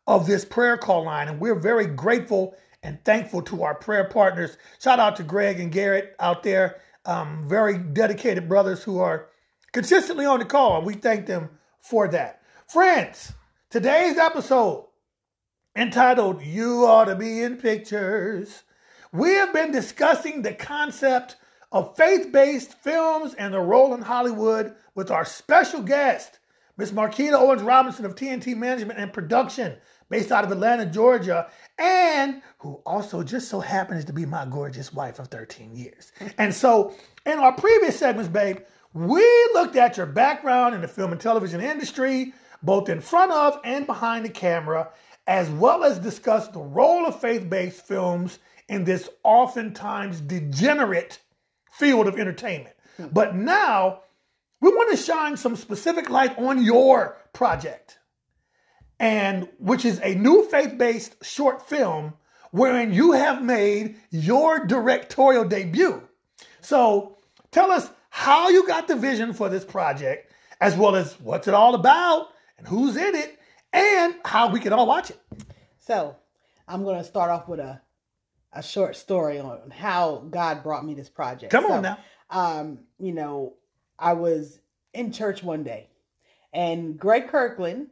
[0.07, 1.29] of this prayer call line.
[1.29, 4.59] And we're very grateful and thankful to our prayer partners.
[4.83, 9.29] Shout out to Greg and Garrett out there, um, very dedicated brothers who are
[9.73, 10.77] consistently on the call.
[10.77, 11.49] And we thank them
[11.85, 12.41] for that.
[12.67, 13.35] Friends,
[13.69, 14.87] today's episode
[15.77, 18.63] entitled You Ought to Be in Pictures,
[19.13, 21.37] we have been discussing the concept
[21.71, 26.39] of faith based films and the role in Hollywood with our special guest,
[26.79, 29.77] Miss Marquita Owens Robinson of T&T Management and Production,
[30.09, 34.93] based out of Atlanta, Georgia, and who also just so happens to be my gorgeous
[34.93, 36.13] wife of 13 years.
[36.39, 36.95] And so,
[37.27, 38.59] in our previous segments, babe,
[38.95, 43.61] we looked at your background in the film and television industry, both in front of
[43.65, 44.91] and behind the camera,
[45.27, 51.19] as well as discussed the role of faith based films in this oftentimes degenerate
[51.73, 52.77] field of entertainment.
[52.97, 53.09] Hmm.
[53.13, 54.03] But now
[54.61, 57.99] we want to shine some specific light on your project,
[59.01, 62.15] and which is a new faith based short film
[62.53, 66.01] wherein you have made your directorial debut.
[66.61, 67.19] So
[67.51, 71.53] tell us how you got the vision for this project, as well as what's it
[71.53, 73.37] all about and who's in it,
[73.73, 75.19] and how we can all watch it.
[75.81, 76.15] So
[76.69, 77.81] I'm going to start off with a
[78.53, 81.51] a short story on how God brought me this project.
[81.51, 81.99] Come on So, now.
[82.31, 83.55] Um, you know,
[83.99, 84.61] I was
[84.93, 85.89] in church one day,
[86.53, 87.89] and Greg Kirkland,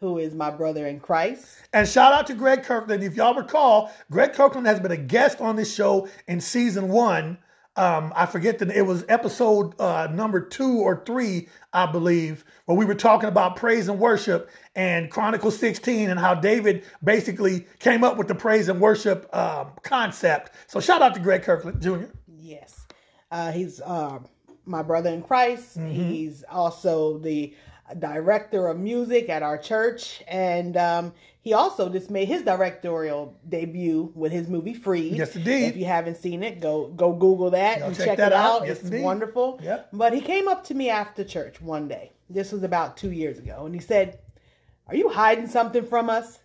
[0.00, 3.04] who is my brother in Christ, And shout out to Greg Kirkland.
[3.04, 7.38] If y'all recall, Greg Kirkland has been a guest on this show in season one
[7.74, 12.76] Um, I forget that it was episode uh, number two or three, I believe, where
[12.76, 18.04] we were talking about praise and worship and Chronicles 16 and how David basically came
[18.04, 20.52] up with the praise and worship um, concept.
[20.66, 22.04] So shout out to Greg Kirkland Jr.
[22.26, 22.86] Yes.
[23.30, 24.18] Uh, he's uh,
[24.66, 25.78] my brother in Christ.
[25.78, 27.54] He's also the
[27.98, 30.22] director of music at our church.
[30.28, 35.16] And um, he also just made his directorial debut with his movie Freed.
[35.16, 35.64] Yes, indeed.
[35.64, 38.36] If you haven't seen it, go go Google that Go and check check, that it
[38.36, 38.62] out.
[38.62, 38.66] out.
[38.68, 39.02] Yes, it's indeed.
[39.02, 39.58] wonderful.
[39.60, 39.88] Yep.
[39.92, 42.12] But he came up to me after church one day.
[42.30, 43.66] This was about two years ago.
[43.66, 44.20] And he said,
[44.86, 46.38] Are you hiding something from us?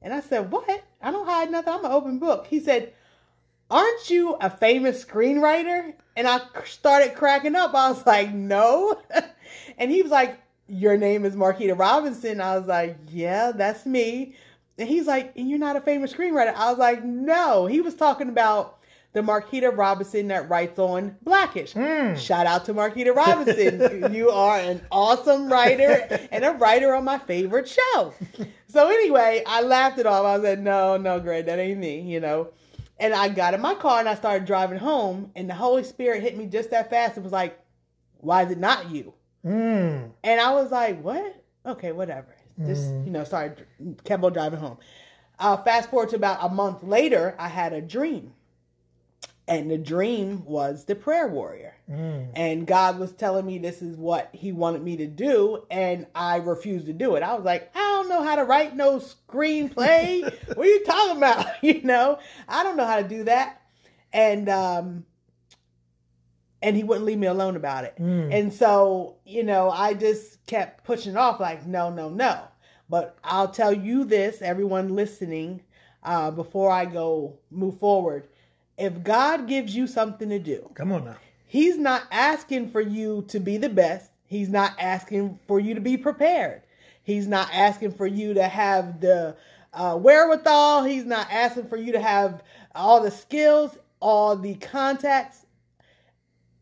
[0.00, 0.84] And I said, What?
[1.02, 1.72] I don't hide nothing.
[1.74, 2.46] I'm an open book.
[2.46, 2.92] He said,
[3.70, 5.94] Aren't you a famous screenwriter?
[6.16, 7.74] And I started cracking up.
[7.74, 9.02] I was like, No.
[9.78, 12.40] and he was like, Your name is Marquita Robinson.
[12.40, 14.34] I was like, Yeah, that's me.
[14.78, 16.54] And he's like, And you're not a famous screenwriter?
[16.54, 17.66] I was like, No.
[17.66, 18.78] He was talking about
[19.14, 21.72] the Marquita Robinson that writes on Blackish.
[21.72, 22.16] Hmm.
[22.16, 24.12] Shout out to Marquita Robinson.
[24.12, 28.12] you are an awesome writer and a writer on my favorite show.
[28.66, 30.24] So anyway, I laughed it off.
[30.24, 32.48] I said, "No, no, Greg, that ain't me," you know.
[32.98, 36.22] And I got in my car and I started driving home, and the Holy Spirit
[36.22, 37.16] hit me just that fast.
[37.16, 37.56] It was like,
[38.18, 40.10] "Why is it not you?" Mm.
[40.22, 41.42] And I was like, "What?
[41.66, 42.34] Okay, whatever."
[42.66, 43.66] Just you know, started
[44.04, 44.78] kept on driving home.
[45.38, 48.32] Uh, fast forward to about a month later, I had a dream,
[49.48, 51.76] and the dream was the prayer warrior,
[52.34, 56.36] and God was telling me this is what He wanted me to do, and I
[56.36, 57.24] refused to do it.
[57.24, 60.22] I was like, I don't know how to write no screenplay.
[60.54, 61.46] what are you talking about?
[61.62, 63.60] You know, I don't know how to do that,
[64.12, 65.06] and um,
[66.64, 67.94] and he wouldn't leave me alone about it.
[68.32, 72.40] And so, you know, I just kept pushing off like, no, no, no.
[72.88, 75.60] But I'll tell you this, everyone listening,
[76.02, 78.28] uh, before I go move forward.
[78.76, 81.16] If God gives you something to do, Come on now.
[81.46, 84.10] He's not asking for you to be the best.
[84.26, 86.62] He's not asking for you to be prepared.
[87.04, 89.36] He's not asking for you to have the
[89.72, 90.84] uh, wherewithal.
[90.84, 92.42] He's not asking for you to have
[92.74, 95.43] all the skills, all the contacts.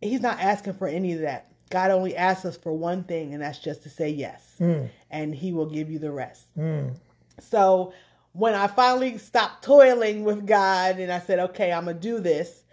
[0.02, 1.52] He's not asking for any of that.
[1.70, 4.56] God only asks us for one thing, and that's just to say yes.
[4.60, 4.90] Mm.
[5.10, 6.46] And He will give you the rest.
[6.56, 6.94] Mm.
[7.40, 7.94] So
[8.32, 12.20] when I finally stopped toiling with God and I said, okay, I'm going to do
[12.20, 12.64] this,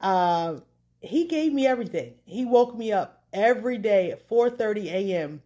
[0.00, 0.56] uh,
[1.00, 2.14] He gave me everything.
[2.24, 5.42] He woke me up every day at 4.30 a.m.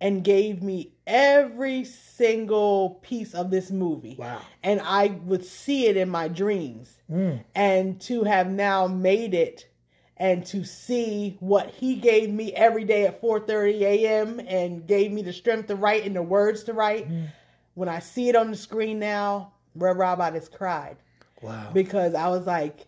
[0.00, 4.16] and gave me every single piece of this movie.
[4.18, 4.40] Wow.
[4.62, 6.94] And I would see it in my dreams.
[7.10, 7.44] Mm.
[7.54, 9.68] And to have now made it
[10.18, 14.40] and to see what he gave me every day at 4:30 a.m.
[14.40, 17.08] and gave me the strength to write and the words to write.
[17.10, 17.28] Mm.
[17.74, 20.96] When I see it on the screen now, Rev Rob I just cried
[21.40, 21.70] Wow.
[21.72, 22.86] because I was like,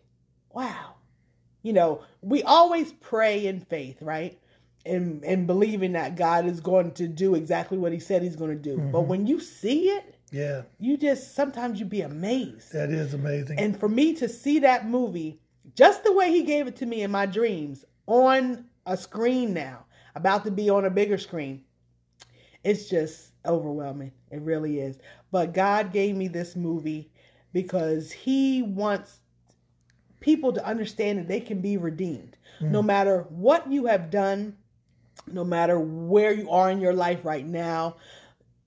[0.52, 0.94] wow.
[1.62, 4.38] You know, we always pray in faith, right?
[4.84, 8.50] And and believing that God is going to do exactly what he said he's going
[8.50, 8.76] to do.
[8.78, 9.08] But mm-hmm.
[9.08, 12.72] when you see it, Yeah, you just sometimes you be amazed.
[12.72, 13.58] that is amazing.
[13.60, 15.38] And for me to see that movie
[15.74, 19.84] just the way he gave it to me in my dreams on a screen now,
[20.14, 21.62] about to be on a bigger screen,
[22.64, 24.12] it's just overwhelming.
[24.30, 24.98] It really is.
[25.30, 27.10] But God gave me this movie
[27.52, 29.20] because he wants
[30.20, 32.36] people to understand that they can be redeemed.
[32.58, 32.72] Hmm.
[32.72, 34.56] No matter what you have done,
[35.26, 37.96] no matter where you are in your life right now,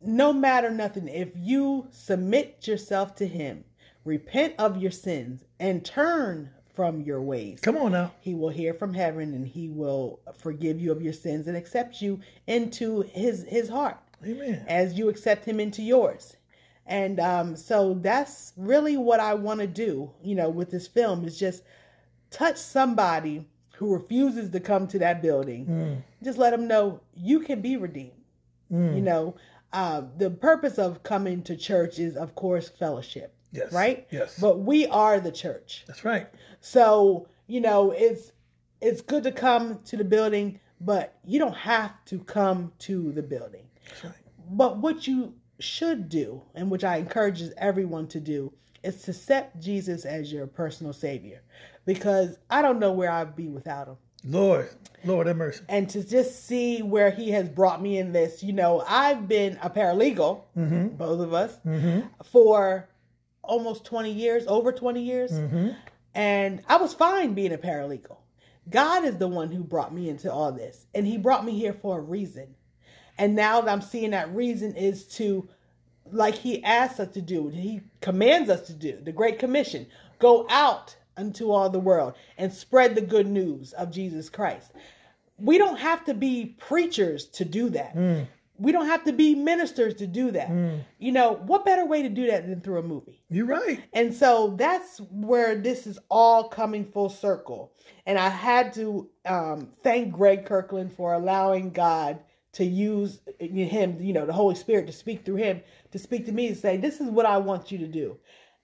[0.02, 3.64] no matter nothing, if you submit yourself to Him,
[4.04, 8.12] repent of your sins, and turn from your ways, Come on now.
[8.20, 12.02] He will hear from heaven and He will forgive you of your sins and accept
[12.02, 14.66] you into His His heart Amen.
[14.68, 16.36] as you accept Him into yours.
[16.86, 21.24] And um, so that's really what I want to do, you know, with this film
[21.26, 21.64] is just
[22.30, 26.04] touch somebody who refuses to come to that building.
[26.24, 28.12] Just let them know you can be redeemed.
[28.96, 29.36] You know,
[29.72, 33.34] uh, the purpose of coming to church is, of course, fellowship.
[33.54, 33.72] Yes.
[33.72, 34.08] Right.
[34.12, 34.38] Yes.
[34.40, 35.84] But we are the church.
[35.88, 36.28] That's right.
[36.60, 38.34] So, you know, it's
[38.82, 43.24] it's good to come to the building, but you don't have to come to the
[43.24, 43.66] building.
[43.88, 44.14] That's right.
[44.50, 48.52] But what you should do, and which I encourage everyone to do,
[48.84, 51.42] is to accept Jesus as your personal savior.
[51.86, 53.98] Because I don't know where I'd be without him.
[54.26, 54.70] Lord,
[55.04, 55.64] Lord have mercy.
[55.68, 59.60] And to just see where he has brought me in this, you know, I've been
[59.62, 60.88] a paralegal, mm-hmm.
[60.90, 62.08] both of us, mm-hmm.
[62.24, 62.88] for
[63.44, 65.32] almost 20 years, over 20 years.
[65.32, 65.70] Mm-hmm.
[66.16, 68.18] And I was fine being a paralegal.
[68.70, 70.86] God is the one who brought me into all this.
[70.96, 72.56] And he brought me here for a reason.
[73.18, 75.48] And now that I'm seeing that reason is to,
[76.12, 79.88] like he asks us to do, he commands us to do, the Great Commission
[80.20, 84.72] go out unto all the world and spread the good news of Jesus Christ.
[85.38, 87.96] We don't have to be preachers to do that.
[87.96, 88.28] Mm.
[88.64, 90.50] We don't have to be ministers to do that.
[90.98, 93.22] You know, what better way to do that than through a movie?
[93.30, 93.82] You're right.
[93.94, 97.74] And so that's where this is all coming full circle.
[98.06, 102.20] And I had to um, thank Greg Kirkland for allowing God
[102.54, 105.62] to use him, you know, the Holy Spirit to speak through him,
[105.92, 108.18] to speak to me and say, This is what I want you to do.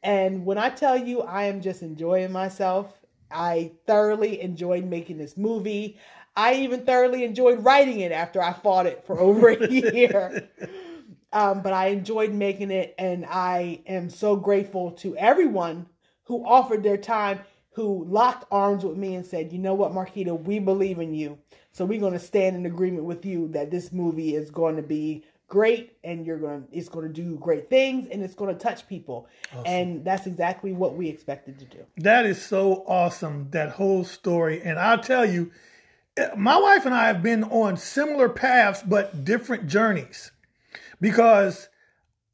[0.03, 2.93] And when I tell you, I am just enjoying myself.
[3.31, 5.99] I thoroughly enjoyed making this movie.
[6.35, 10.49] I even thoroughly enjoyed writing it after I fought it for over a year.
[11.31, 15.87] Um, but I enjoyed making it, and I am so grateful to everyone
[16.23, 20.33] who offered their time, who locked arms with me and said, "You know what, Marquita,
[20.39, 21.37] we believe in you,
[21.71, 24.81] so we're going to stand in agreement with you that this movie is going to
[24.81, 28.51] be great, and you're going, to it's going to do great things, and it's going
[28.55, 29.27] to touch people."
[29.67, 31.85] And that's exactly what we expected to do.
[31.97, 34.63] That is so awesome, that whole story.
[34.63, 35.51] And I'll tell you,
[36.37, 40.31] my wife and I have been on similar paths, but different journeys.
[41.01, 41.69] Because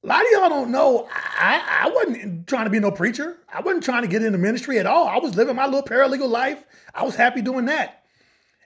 [0.04, 3.38] a lot of y'all don't know, I, I wasn't trying to be no preacher.
[3.52, 5.08] I wasn't trying to get into ministry at all.
[5.08, 6.64] I was living my little paralegal life.
[6.94, 8.04] I was happy doing that.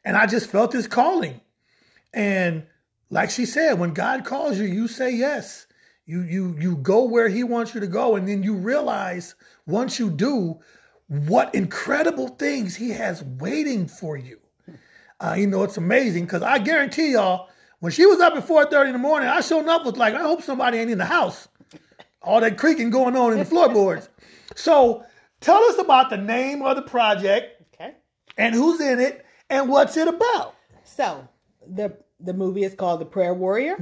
[0.06, 1.42] And I just felt this calling.
[2.14, 2.66] And
[3.10, 5.66] like she said, when God calls you, you say yes.
[6.06, 9.36] You you you go where he wants you to go and then you realize
[9.68, 10.60] once you do
[11.08, 14.40] what incredible things he has waiting for you.
[15.20, 17.50] Uh, you know, it's amazing because I guarantee y'all,
[17.80, 20.22] when she was up at 4:30 in the morning, I showed up was like, I
[20.22, 21.48] hope somebody ain't in the house.
[22.22, 24.10] All that creaking going on in the floorboards.
[24.56, 25.04] so
[25.42, 27.94] tell us about the name of the project Okay.
[28.38, 30.56] and who's in it and what's it about.
[30.84, 31.28] So
[31.68, 33.78] the the movie is called The Prayer Warrior.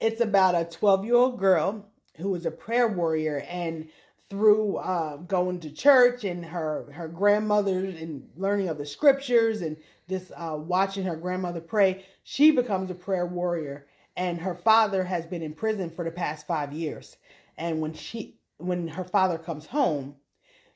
[0.00, 1.86] It's about a 12 year old girl
[2.16, 3.88] who is a prayer warrior, and
[4.28, 9.76] through uh, going to church and her her grandmother and learning of the scriptures and
[10.12, 13.86] just uh, watching her grandmother pray, she becomes a prayer warrior.
[14.16, 17.16] And her father has been in prison for the past five years.
[17.56, 20.16] And when she when her father comes home,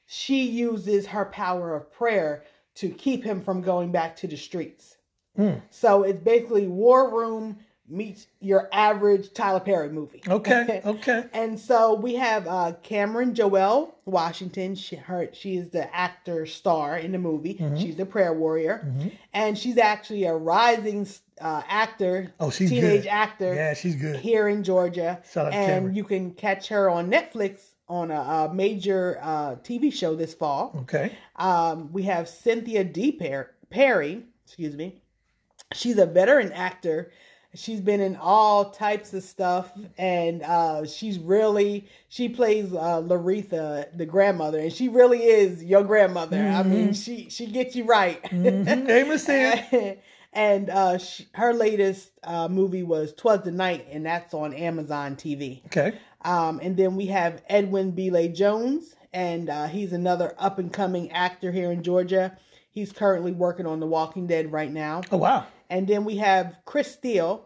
[0.07, 2.45] she uses her power of prayer
[2.76, 4.97] to keep him from going back to the streets.
[5.70, 7.59] So it's basically War Room
[7.89, 10.22] meets your average Tyler Perry movie.
[10.26, 11.24] Okay, okay.
[11.32, 14.74] and so we have uh, Cameron Joelle Washington.
[14.74, 17.59] She her she is the actor star in the movie.
[17.76, 18.87] She's the prayer warrior,
[19.32, 21.07] and she's actually a rising
[21.41, 22.32] uh, actor.
[22.41, 23.09] Oh, she's teenage good.
[23.09, 23.55] actor.
[23.55, 24.16] Yeah, she's good.
[24.16, 29.18] here in Georgia, Shout and you can catch her on Netflix on a, a major
[29.22, 30.74] uh, TV show this fall.
[30.82, 31.12] Okay.
[31.37, 33.12] Um, we have Cynthia D.
[33.12, 35.03] Per- Perry, excuse me.
[35.72, 37.11] She's a veteran actor.
[37.57, 43.96] She's been in all types of stuff, and uh, she's really she plays uh, Laretha,
[43.96, 46.38] the grandmother, and she really is your grandmother.
[46.40, 48.22] I mean, she she gets you right.
[48.24, 48.88] Mhm.
[48.88, 49.98] Amen,
[50.32, 55.16] and uh, she, her latest uh, movie was "Twas the Night," and that's on Amazon
[55.16, 55.64] TV.
[55.66, 55.98] Okay.
[56.22, 61.11] Um, and then we have Edwin Belay Jones, and uh, he's another up and coming
[61.12, 62.36] actor here in Georgia.
[62.70, 65.00] He's currently working on The Walking Dead right now.
[65.11, 65.46] Oh wow.
[65.70, 67.45] And then we have Chris Steele.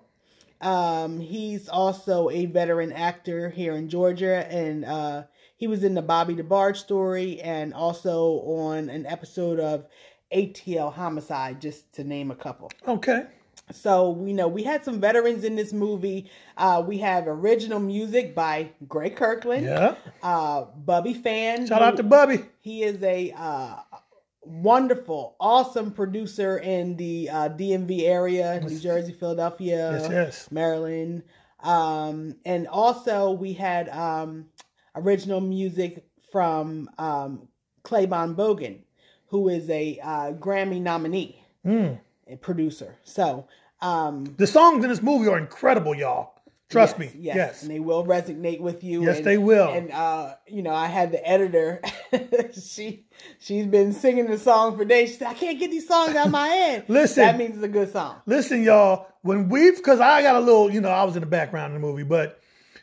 [0.61, 5.23] Um, he's also a veteran actor here in Georgia, and uh,
[5.57, 9.87] he was in the Bobby DeBarge story, and also on an episode of
[10.35, 12.71] ATL Homicide, just to name a couple.
[12.87, 13.25] Okay.
[13.73, 16.29] So we know we had some veterans in this movie.
[16.57, 19.95] Uh, we have original music by Greg Kirkland, Yeah.
[20.25, 21.67] uh, Bubby Fan.
[21.69, 22.41] Shout out to Bubby.
[22.61, 23.77] He is a uh,
[24.51, 30.51] wonderful, awesome producer in the uh, DMV area, New Jersey, Philadelphia, Yes, yes.
[30.51, 31.23] Maryland.
[31.61, 34.47] Um, and also we had um,
[34.95, 37.49] original music from um,
[37.83, 38.81] Claiborne Bogan,
[39.29, 41.37] who is a uh, Grammy nominee
[41.67, 41.99] Mm.
[42.27, 42.97] and producer.
[43.05, 43.47] So
[43.83, 46.40] um, The songs in this movie are incredible, y'all.
[46.71, 47.21] Trust yes, me.
[47.21, 47.63] Yes, Yes.
[47.63, 49.03] and they will resonate with you.
[49.05, 49.69] Yes, and- they will.
[49.73, 51.83] And uh, you know, I had the editor.
[52.53, 53.07] she
[53.41, 55.11] she's been singing the song for days.
[55.11, 57.23] She said, "I can't get these songs out of my head." Listen.
[57.25, 58.17] that means it's a good song.
[58.27, 61.27] Listen, y'all, when we've, because I got a little, you know, I was in the
[61.27, 62.41] background in the movie, but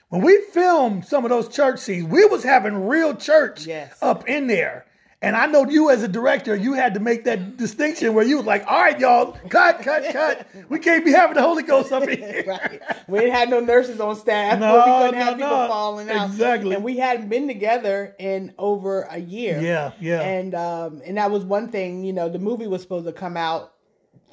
[0.09, 3.97] when we filmed some of those church scenes, we was having real church Yes.
[4.01, 4.85] up in there.
[5.19, 8.37] And I know you as a director, you had to make that distinction where you
[8.37, 10.47] was like, all right, y'all, cut, cut, cut.
[10.69, 12.43] We can't be having the Holy Ghost up here.
[12.47, 12.81] right.
[13.07, 14.59] We didn't have no nurses on staff.
[14.59, 15.67] No, we couldn't no, have people no.
[15.67, 16.29] falling out.
[16.29, 16.75] Exactly.
[16.75, 19.59] And we hadn't been together in over a year.
[19.59, 20.21] Yeah, yeah.
[20.21, 22.03] And um, and that was one thing.
[22.03, 23.73] You know, the movie was supposed to come out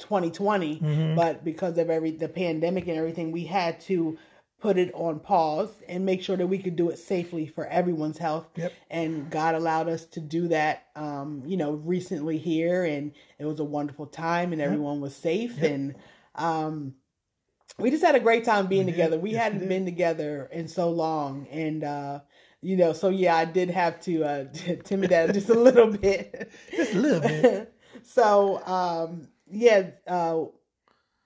[0.00, 1.14] 2020, Mm-hmm.
[1.14, 4.18] but because of every the pandemic and everything, we had to
[4.64, 8.16] put it on pause and make sure that we could do it safely for everyone's
[8.16, 8.46] health.
[8.56, 8.72] Yep.
[8.90, 13.60] And God allowed us to do that, um, you know, recently here, and it was
[13.60, 15.94] a wonderful time, and everyone was safe, and
[16.34, 16.94] um,
[17.78, 19.18] we just had a great time being We together.
[19.18, 19.68] We Yes, hadn't did.
[19.68, 22.20] been together in so long, and uh,
[22.62, 24.44] you know, so yeah, I did have to uh,
[24.84, 26.50] timid that just a little bit.
[26.74, 27.74] Just a little bit.
[28.02, 30.44] so um, yeah, uh,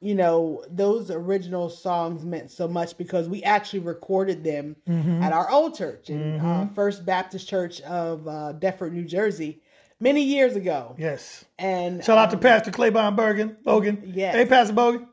[0.01, 5.23] you know, those original songs meant so much because we actually recorded them Mm-hmm.
[5.23, 9.61] at our old church in uh, First Baptist Church of uh, Deptford, New Jersey,
[10.01, 10.95] many years ago.
[10.99, 11.45] Yes.
[11.59, 13.57] And Shout out to um, Pastor Claiborne Bergen.
[13.67, 14.01] Bogan.
[14.05, 14.35] Yes.
[14.35, 15.09] Hey, Pastor Bogan.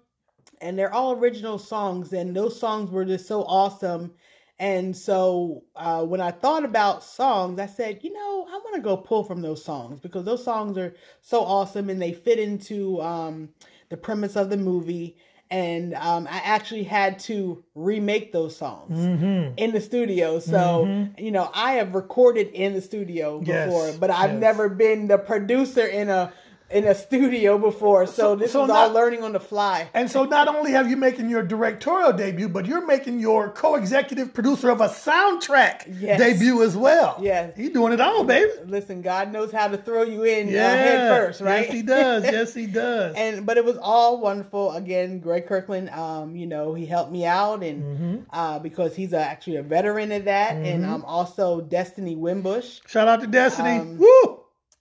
[0.61, 4.11] and they're all original songs and those songs were just so awesome
[4.57, 8.79] and so uh, when i thought about songs i said you know i want to
[8.81, 13.01] go pull from those songs because those songs are so awesome and they fit into
[13.01, 13.49] um,
[13.89, 15.15] the premise of the movie
[15.51, 19.53] and um, i actually had to remake those songs Mm-hmm.
[19.57, 24.09] in the studio so you know i have recorded in the studio Yes, before but
[24.09, 24.41] i've yes.
[24.41, 26.33] never been the producer in a
[26.71, 29.87] in a studio before so, So- this so is not- all learning on the fly
[29.93, 34.33] And so not only have you making your directorial debut, but you're making your co-executive
[34.33, 36.19] producer of a soundtrack Yes.
[36.19, 37.17] debut as well.
[37.21, 37.53] Yes.
[37.55, 38.51] He's doing it all, baby.
[38.65, 40.65] Listen, God knows how to throw you in Yeah.
[40.65, 41.65] uh, head first, right?
[41.65, 42.23] Yes, he does.
[42.35, 43.15] Yes, he does.
[43.15, 44.71] and but it was all wonderful.
[44.71, 48.15] Again, Greg Kirkland, um, you know, he helped me out, and Mm-hmm.
[48.33, 52.79] uh, because he's a, actually a veteran of that, and um, also Destiny Wimbush.
[52.87, 53.77] Shout out to Destiny.
[53.79, 54.34] Um, Woo!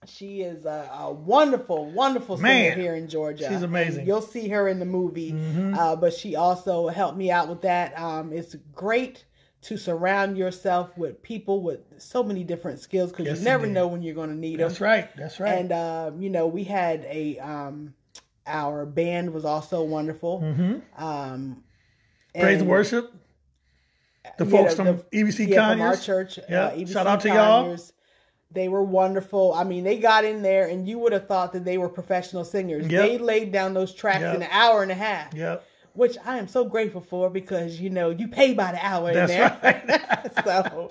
[0.07, 3.47] She is a, a wonderful, wonderful singer Man, here in Georgia.
[3.49, 3.91] she's amazing.
[3.91, 3.99] Mm-hmm.
[3.99, 5.35] And you'll see her in the movie,
[5.77, 7.97] uh, but she also helped me out with that.
[7.99, 9.25] Um, it's great
[9.63, 13.87] to surround yourself with people with so many different skills because Yes, you never know
[13.87, 14.67] when you're going to need them.
[14.67, 15.09] That's right.
[15.17, 15.57] That's right.
[15.57, 17.95] And um, you know, we had a um,
[18.45, 20.41] our band was also wonderful.
[20.41, 21.03] mm-hmm.
[21.03, 21.63] Um,
[22.39, 23.11] Praise and worship.
[24.37, 26.37] The folks the- from the- EBC yeah, from our church.
[26.49, 27.77] Yeah, uh, shout out to y'all.
[28.51, 29.53] They were wonderful.
[29.53, 32.45] I mean, they got in there, and you would have thought that they were professional
[32.45, 32.87] singers.
[32.87, 33.01] Yep.
[33.01, 34.35] They laid down those tracks Yep.
[34.35, 35.63] in an hour and a half, Yep.
[35.93, 39.31] which I am so grateful for because you know you pay by the hour That's
[39.31, 39.59] in there.
[39.61, 40.31] right.
[40.45, 40.89] so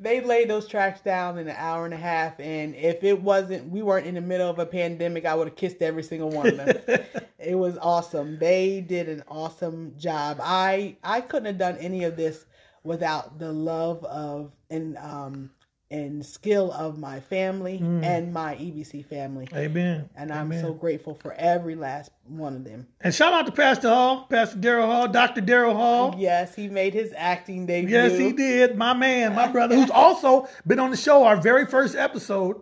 [0.00, 3.70] they laid those tracks down in an hour and a half, and if it wasn't,
[3.70, 6.48] we weren't in the middle of a pandemic, I would have kissed every single one
[6.48, 7.00] of them.
[7.38, 8.38] it was awesome.
[8.38, 10.38] They did an awesome job.
[10.42, 12.46] I I couldn't have done any of this
[12.82, 15.50] without the love of and um
[15.94, 18.02] and skill of my family mm.
[18.02, 19.46] and my EBC family.
[19.54, 20.08] Amen.
[20.16, 20.60] And I'm Amen.
[20.60, 22.88] so grateful for every last one of them.
[23.00, 25.40] And shout out to Pastor Hall, Pastor Daryl Hall, Dr.
[25.40, 26.16] Daryl Hall.
[26.18, 27.94] Yes, he made his acting debut.
[27.94, 28.76] Yes, he did.
[28.76, 32.60] My man, my brother, who's also been on the show, our very first episode.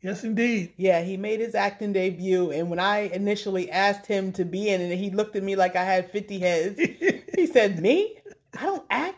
[0.00, 0.74] Yes, indeed.
[0.76, 4.80] Yeah, he made his acting debut, and when I initially asked him to be in
[4.80, 6.78] it, he looked at me like I had 50 heads.
[7.36, 8.18] he said, Me?
[8.56, 9.16] I don't act.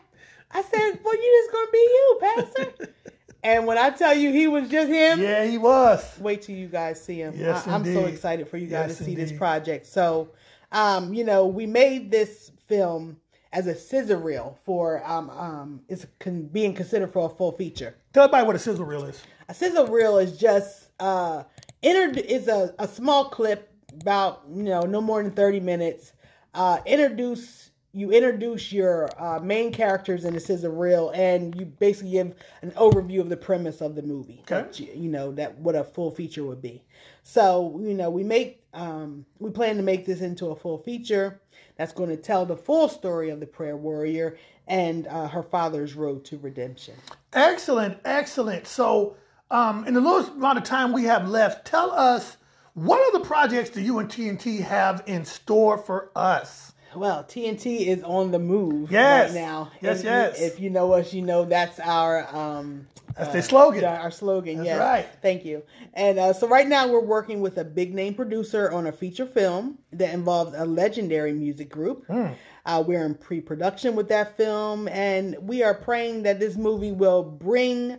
[0.49, 2.93] I said, Well, you just gonna be you, Pastor.
[3.47, 6.03] and when I tell you he was just him, Yeah, he was.
[6.19, 7.33] wait till you guys see him.
[7.37, 9.85] Yes, I, am so excited for you guys Yes, to see this project.
[9.85, 10.29] So,
[10.71, 13.17] um, you know, we made this film
[13.53, 17.95] as a sizzle reel for um um it's con- being considered for a full feature.
[18.11, 19.21] Tell everybody what a sizzle reel is.
[19.47, 21.43] A sizzle reel is just uh
[21.81, 23.71] inter- is a, a small clip
[24.01, 26.11] about you know no more than 30 minutes
[26.53, 32.11] uh introduce you introduce your uh, main characters in the sizzle reel, and you basically
[32.11, 34.61] give an overview of the premise of the movie Okay.
[34.67, 36.83] that you, you know that what a full feature would be
[37.23, 41.41] so you know we make um we plan to make this into a full feature
[41.75, 44.37] that's going to tell the full story of the prayer warrior
[44.67, 46.93] and uh, her father's road to redemption
[47.33, 48.67] Excellent, excellent.
[48.67, 49.15] So,
[49.51, 52.37] um, in the little amount of time we have left, tell us
[52.73, 56.73] what other projects do you and T&T have in store for us?
[56.97, 59.29] Well, T&T is on the move Yes.
[59.33, 59.71] right now.
[59.81, 60.39] Yes, If yes.
[60.39, 62.87] You, if you know us, you know that's our um
[63.17, 63.83] That's their slogan.
[63.83, 64.57] our slogan.
[64.57, 64.79] That's yes.
[64.79, 65.07] right.
[65.21, 65.63] Thank you.
[65.93, 69.25] And uh, so right now we're working with a big name producer on a feature
[69.25, 72.05] film that involves a legendary music group.
[72.07, 72.27] Hmm.
[72.65, 77.23] Uh, we're in pre-production with that film, and we are praying that this movie will
[77.23, 77.97] bring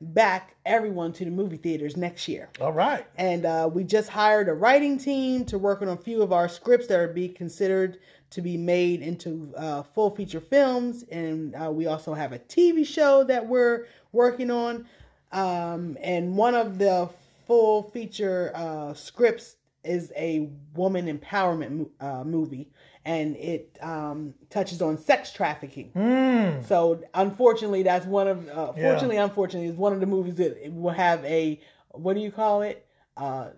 [0.00, 2.48] back everyone to the movie theaters next year.
[2.60, 3.04] All right.
[3.16, 6.48] And uh, we just hired a writing team to work on a few of our
[6.48, 7.98] scripts that are be considered
[8.30, 11.04] to be made into uh, full feature films.
[11.10, 14.86] And uh, we also have a TV show that we're working on.
[15.32, 17.08] Um, and one of the
[17.46, 22.70] full feature uh, scripts is a woman empowerment mo- uh, movie.
[23.04, 25.92] And it um, touches on sex trafficking.
[25.96, 26.66] Mm.
[26.66, 28.90] So unfortunately, that's one of uh, Yeah.
[28.90, 31.58] fortunately, unfortunately, is one of the movies that will have a
[31.92, 32.86] what do you call it?
[33.16, 33.48] Uh,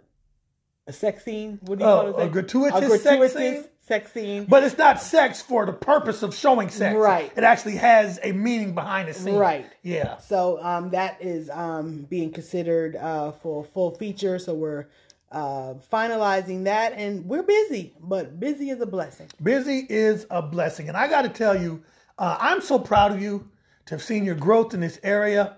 [0.86, 1.58] a sex scene?
[1.62, 2.26] What do you Oh, call it?
[2.26, 3.64] a gratuitous a gratuitous sex scene?
[3.90, 4.44] Sex scene.
[4.44, 6.96] But it's not sex for the purpose of showing sex.
[6.96, 7.32] Right.
[7.36, 9.34] It actually has a meaning behind the scene.
[9.34, 9.66] Right.
[9.82, 10.18] Yeah.
[10.18, 14.38] So um, that is um, being considered uh, for full feature.
[14.38, 14.86] So we're
[15.32, 19.26] uh, finalizing that, and we're busy, but busy is a blessing.
[19.42, 20.86] Busy is a blessing.
[20.86, 21.82] And I got to tell you,
[22.16, 23.50] uh, I'm so proud of you
[23.86, 25.56] to have seen your growth in this area.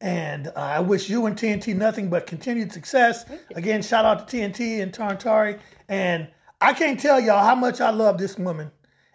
[0.00, 3.24] And uh, I wish you and T&T nothing but continued success.
[3.56, 5.58] Again, shout out to T&T and Tara and Tori.
[5.88, 6.28] And
[6.62, 8.70] I can't tell y'all how much I love this woman.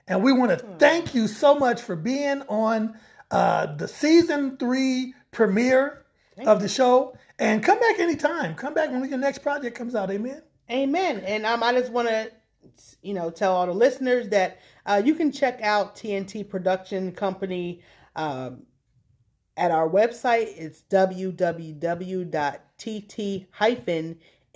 [0.08, 3.00] And we want to thank you so much for being on
[3.32, 6.06] uh, the season three premiere
[6.46, 7.18] of the show.
[7.40, 8.54] And come back anytime.
[8.56, 10.12] Come back when your next project comes out.
[10.12, 10.42] Amen.
[10.70, 11.20] Amen.
[11.20, 12.32] And um, I just want to,
[13.02, 17.82] you know, tell all the listeners that uh, you can check out T&T Production Company
[18.18, 18.64] um,
[19.56, 20.48] at our website.
[20.58, 20.82] It's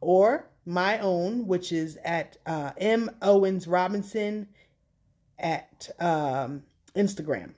[0.01, 4.47] or my own, which is at uh, M Owens Robinson
[5.39, 6.63] at um,
[6.95, 7.53] Instagram.